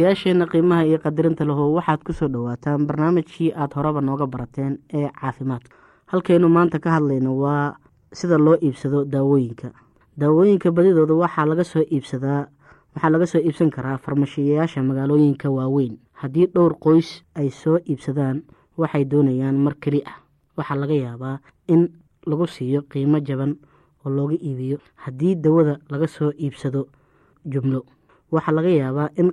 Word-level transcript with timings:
dhageystayaasheenna 0.00 0.46
qiimaha 0.48 0.84
iyo 0.88 0.98
qadarinta 0.98 1.44
lahow 1.44 1.76
waxaad 1.76 2.00
ku 2.04 2.12
soo 2.12 2.28
dhowaataan 2.28 2.86
barnaamijkii 2.88 3.52
aada 3.52 3.74
horeba 3.76 4.00
nooga 4.00 4.26
barateen 4.26 4.78
ee 4.92 5.08
caafimaadka 5.20 5.76
halkaynu 6.08 6.48
maanta 6.48 6.78
ka 6.80 6.90
hadlayno 6.90 7.36
waa 7.36 7.76
sida 8.12 8.38
loo 8.38 8.56
iibsado 8.56 9.04
daawooyinka. 9.04 9.70
Daawooyinka 10.16 10.72
badidooda 10.72 11.14
waxaa 11.14 11.44
laga 11.46 11.64
soo 11.64 11.84
iibsadaa 11.84 12.48
waxaa 12.96 13.10
laga 13.12 13.26
soo 13.26 13.38
iibsan 13.44 13.70
karaa 13.70 13.98
farmashiyayaasha 13.98 14.82
magaalooyinka 14.82 15.50
waaweyn. 15.50 15.98
Haddii 16.12 16.46
dhowr 16.48 16.74
qoys 16.80 17.22
ay 17.36 17.50
soo 17.50 17.76
iibsadaan 17.84 18.42
waxay 18.80 19.04
doonayaan 19.04 19.56
mar 19.60 19.74
keli 19.80 20.00
ah. 20.06 20.16
Waxaa 20.56 20.76
laga 20.80 20.94
yaabaa 20.96 21.38
in 21.68 21.88
lagu 22.26 22.46
siiyo 22.46 22.82
qiimo 22.88 23.20
jaban 23.20 23.56
oo 24.04 24.10
looga 24.10 24.34
iibiyo 24.40 24.78
haddii 24.96 25.34
dawada 25.36 25.76
laga 25.90 26.06
soo 26.08 26.32
iibsado 26.40 26.88
jumlo. 27.44 27.84
Waxaa 28.30 28.52
laga 28.52 28.68
yaabaa 28.70 29.08
in 29.16 29.32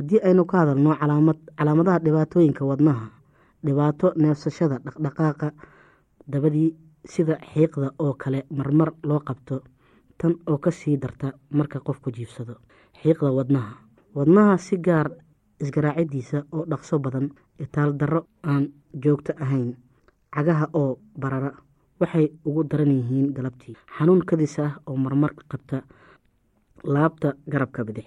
haddii 0.00 0.20
aynu 0.28 0.44
ka 0.50 0.58
hadalno 0.64 0.96
calaamadaha 1.58 1.98
dhibaatooyinka 2.04 2.64
wadnaha 2.70 3.06
dhibaato 3.64 4.12
neefsashada 4.16 4.76
dhaqdhaqaaqa 4.84 5.48
dabadii 6.32 6.68
sida 7.12 7.34
xiiqda 7.52 7.88
oo 8.04 8.12
kale 8.22 8.40
marmar 8.58 8.90
loo 9.08 9.20
qabto 9.28 9.56
tan 10.18 10.34
oo 10.50 10.58
ka 10.58 10.70
sii 10.70 10.96
darta 11.02 11.32
marka 11.50 11.78
qofku 11.86 12.10
jiifsado 12.16 12.54
xiiqda 13.02 13.30
wadnaha. 13.38 13.72
Wadnaha 14.16 14.56
si 14.58 14.76
gaar 14.86 15.08
isgaraacidiisa 15.62 16.38
oo 16.52 16.64
dhaqso 16.70 16.98
badan 16.98 17.26
itaal 17.58 17.92
darro 18.00 18.20
aan 18.42 18.64
joogto 19.02 19.32
ahayn 19.44 19.76
cagaha 20.34 20.66
oo 20.80 20.98
barara 21.20 21.50
waxay 22.00 22.26
ugu 22.44 22.62
daran 22.64 22.90
yihiin 22.98 23.32
galabtii. 23.36 23.76
Xanuun 23.98 24.22
kadis 24.28 24.58
ah 24.58 24.72
oo 24.86 24.96
marmar 24.96 25.32
qabta 25.50 25.82
laabta 26.84 27.34
garabka 27.52 27.84
bidix 27.84 28.06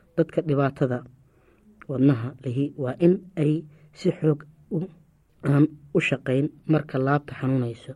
dadka 0.17 0.41
dhibaatada 0.41 1.03
wadnaha 1.89 2.29
lihi 2.45 2.73
waa 2.77 2.95
in 2.99 3.13
ay 3.35 3.63
si 3.93 4.11
xoog 4.11 4.39
aan 5.51 5.65
u 5.93 5.99
shaqayn 5.99 6.49
marka 6.67 6.97
laabta 6.99 7.33
xanuunayso. 7.39 7.93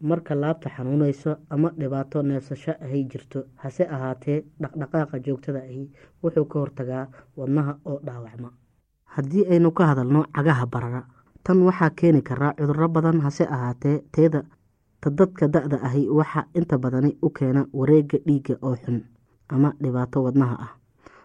Marka 0.00 0.34
laabta 0.34 0.68
xanuunayso 0.76 1.30
ama 1.50 1.68
dhibaato 1.78 2.22
neefsasho 2.22 2.72
ahay 2.84 3.02
jirto 3.10 3.40
hase 3.62 3.84
ahaatee 3.94 4.38
dhaqdhaqaaqa 4.62 5.16
joogtada 5.26 5.60
ahi 5.70 5.84
wuxuu 6.22 6.44
ka 6.52 6.58
hortagaa 6.58 7.04
wadnaha 7.36 7.72
oo 7.84 7.98
dhaawacma. 8.06 8.48
Haddii 9.14 9.44
aynu 9.52 9.70
ka 9.72 9.86
hadalno 9.86 10.24
cagaha 10.36 10.66
barara 10.66 11.02
tan 11.44 11.62
waxaa 11.62 11.90
keeni 11.98 12.22
karaa 12.22 12.52
cuduro 12.58 12.88
badan 12.88 13.20
hase 13.20 13.44
ahaatee 13.56 13.96
teeda 14.14 14.42
ta 15.00 15.10
dadka 15.10 15.48
da-da 15.48 15.78
ahi 15.88 16.08
waxaa 16.08 16.44
inta 16.54 16.78
badani 16.78 17.16
u 17.22 17.30
keena 17.30 17.66
wareega 17.72 18.18
dhiigga 18.26 18.54
oo 18.62 18.76
xun 18.76 19.00
ama 19.48 19.72
dhibaato 19.82 20.22
wadnaha 20.26 20.56
ah 20.64 20.72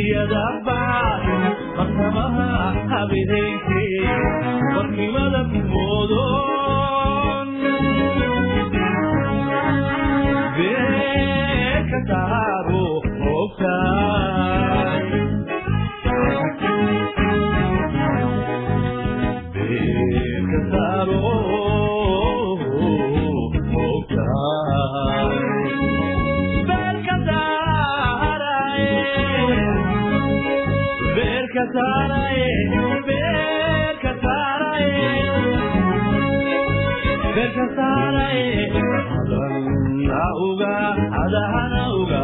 dunyada 0.00 0.59
beerka 37.36 37.64
saaray 37.76 38.40
adan 39.18 39.64
ha 40.12 40.24
uga 40.48 40.74
adahana 41.22 41.82
uga 42.00 42.22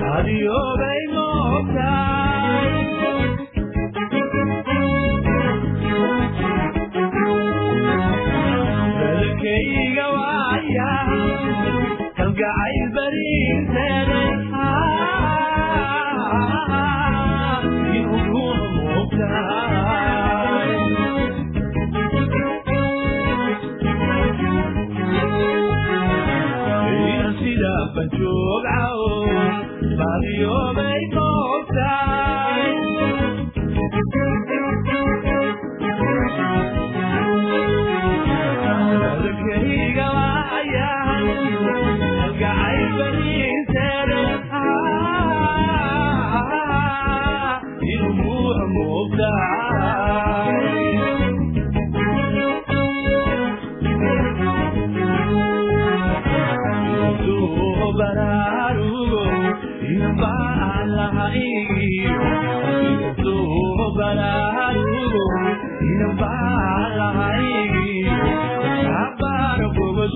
waan 0.00 0.81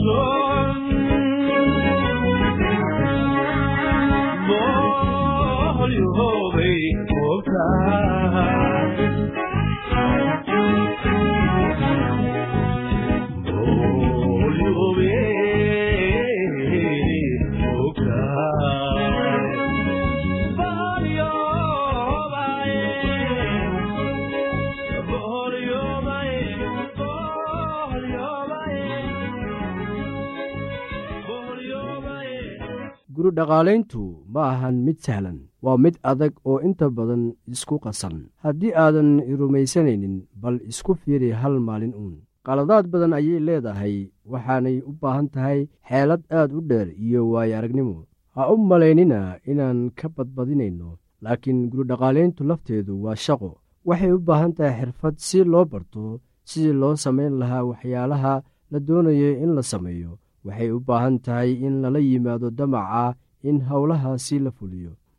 Lord. 0.06 0.75
Dhaqaalayntu 33.38 34.02
ma 34.34 34.42
ahan 34.52 34.76
mid 34.86 34.98
sahlan 35.06 35.38
waa 35.66 35.76
mid 35.84 35.96
adag 36.10 36.34
oo 36.50 36.58
inta 36.66 36.86
badan 36.96 37.22
isku 37.54 37.76
qasan. 37.84 38.16
Haddii 38.44 38.72
aadan 38.84 39.10
rumaysanaynin 39.40 40.16
bal 40.42 40.56
isku 40.70 40.92
fiiri 41.00 41.30
hal 41.40 41.56
maalin 41.66 41.94
uun. 42.02 42.14
Qaladaad 42.46 42.86
badan 42.92 43.12
ayay 43.18 43.40
leedahay 43.46 43.96
waxaanay 44.32 44.76
u 44.88 44.92
baahan 45.00 45.26
tahay 45.34 45.60
xeelad 45.88 46.22
aad 46.38 46.50
u 46.58 46.60
dheer 46.70 46.88
iyo 47.04 47.20
waayo 47.32 47.54
aragnimo 47.58 47.96
ha 48.34 48.42
u 48.52 48.56
malaynina 48.70 49.20
inaan 49.50 49.80
ka 49.98 50.06
badbadinayno 50.16 50.88
laakiin 51.24 51.60
gurudhaqaalayntu 51.70 52.42
lafteedu 52.50 52.92
waa 53.04 53.16
shaqo. 53.26 53.50
Waxay 53.88 54.12
u 54.16 54.18
baahan 54.28 54.52
tahay 54.56 54.74
xirfad 54.80 55.14
si 55.26 55.38
loo 55.52 55.64
barto 55.72 56.02
sidii 56.48 56.72
loo 56.82 56.94
samayn 57.04 57.34
lahaa 57.40 57.64
waxyaalaha 57.70 58.34
la 58.72 58.78
doonayo 58.86 59.30
in 59.44 59.50
la 59.56 59.62
sameeyo. 59.72 60.12
Waxay 60.46 60.70
u 60.76 60.78
baahan 60.88 61.16
tahay 61.24 61.50
in 61.66 61.74
lala 61.82 61.98
yimaado 62.08 62.48
damaca 62.58 63.04
in 63.48 63.58
howlahaasi 63.68 64.36
la 64.44 64.50
fuliyo 64.58 64.92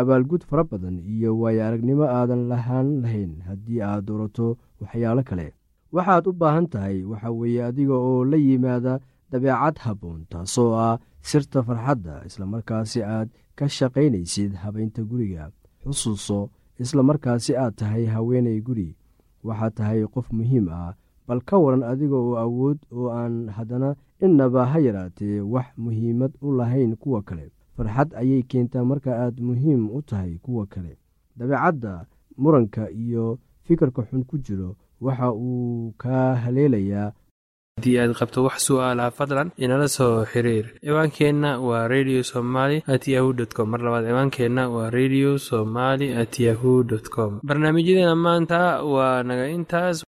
abaalgud 0.00 0.42
fara 0.48 0.64
badan 0.64 0.96
iyo 1.14 1.30
waayo 1.40 1.62
aragnimo 1.66 2.04
aadan 2.08 2.48
lahaan 2.50 2.88
lahayn 3.02 3.32
haddii 3.48 3.80
aad 3.82 4.04
doorato 4.08 4.56
waxyaalo 4.80 5.22
kale. 5.28 5.46
Waxaad 5.94 6.24
u 6.30 6.32
baahan 6.40 6.66
tahay 6.72 6.98
waxa 7.10 7.30
weeye 7.30 7.62
adiga 7.64 7.94
oo 7.94 8.24
la 8.24 8.36
yimaada 8.36 8.94
dabeecad 9.30 9.76
habboon 9.84 10.20
taasoo 10.32 10.72
ah 10.86 10.98
sirta 11.20 11.62
farxadda 11.66 12.14
islamarkaasi 12.28 13.00
aad 13.14 13.28
ka 13.58 13.66
shaqaynaysid 13.76 14.52
habaynta 14.62 15.02
guriga. 15.10 15.44
Xusuuso 15.84 16.38
islamarkaasi 16.82 17.52
aad 17.56 17.74
tahay 17.80 18.04
haweenay 18.14 18.60
guri. 18.66 18.88
Waxaad 19.46 19.72
tahay 19.78 20.00
qof 20.14 20.26
muhiim 20.38 20.66
ah 20.72 20.94
bal 21.28 21.40
ka 21.48 21.56
waran 21.64 21.82
adiga 21.92 22.16
oo 22.16 22.34
awood 22.44 22.78
oo 22.96 23.08
aan 23.20 23.48
haddana 23.56 23.90
innaba 24.24 24.66
ha 24.72 24.78
yaraatee 24.86 25.40
wax 25.52 25.66
muhiimad 25.84 26.32
u 26.46 26.48
lahayn 26.58 26.96
kuwa 27.02 27.20
kale 27.28 27.46
farxad 27.76 28.14
ayay 28.20 28.42
keentaa 28.50 28.84
marka 28.84 29.10
aad 29.24 29.36
muhiim 29.48 29.90
u 29.96 30.02
tahay 30.02 30.32
kuwa 30.44 30.66
kale. 30.66 30.92
Dabeecadda 31.36 32.06
muranka 32.42 32.90
iyo 32.90 33.38
fikirka 33.64 34.02
xun 34.08 34.24
ku 34.24 34.38
jiro 34.38 34.76
waxa 35.00 35.32
uu 35.32 35.92
kaa 36.02 36.34
haleelayaa. 36.42 37.12
Haddii 37.76 37.98
aad 37.98 38.12
qabto 38.18 38.44
wax 38.44 38.56
su'aalaha 38.68 39.10
fadlan 39.18 39.48
inala 39.56 39.88
soo 39.88 40.24
xiriir. 40.32 40.66
Ciwaankeenna 40.84 41.50
waa 41.66 41.88
radio 41.88 42.20
somaly 42.22 42.82
at 42.94 43.08
yahu 43.08 43.32
dt 43.38 43.52
com. 43.56 43.68
Mar 43.72 43.80
labaad 43.80 44.04
ciwaankeenna 44.08 44.68
waa 44.74 44.90
radio 44.90 45.38
somaly 45.38 46.12
at 46.22 46.34
yahu 46.46 46.84
dt 46.84 47.08
com. 47.14 47.40
Barnaamijyadeena 47.48 48.14
maanta 48.16 48.60
waa 48.84 49.22
naga 49.22 49.48
intaas 49.48 50.04